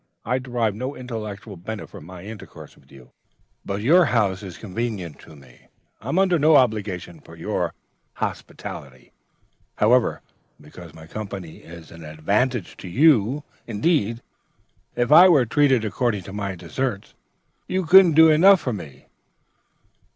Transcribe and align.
I 0.25 0.39
derive 0.39 0.73
no 0.73 0.95
intellectual 0.95 1.55
benefit 1.57 1.91
from 1.91 2.05
my 2.05 2.23
intercourse 2.23 2.75
with 2.75 2.91
you, 2.91 3.11
but 3.63 3.81
your 3.83 4.05
house 4.05 4.41
is 4.41 4.57
convenient 4.57 5.19
to 5.19 5.35
me. 5.35 5.67
I'm 6.01 6.17
under 6.17 6.39
no 6.39 6.55
obligations 6.55 7.21
for 7.23 7.35
your 7.35 7.75
hospitality, 8.13 9.11
however, 9.75 10.23
because 10.59 10.95
my 10.95 11.05
company 11.05 11.57
is 11.57 11.91
an 11.91 12.03
advantage 12.03 12.77
to 12.77 12.87
you. 12.87 13.43
Indeed, 13.67 14.23
if 14.95 15.11
I 15.11 15.29
were 15.29 15.45
treated 15.45 15.85
according 15.85 16.23
to 16.23 16.33
my 16.33 16.55
deserts, 16.55 17.13
you 17.67 17.85
couldn't 17.85 18.13
do 18.13 18.31
enough 18.31 18.59
for 18.61 18.73
me.' 18.73 19.05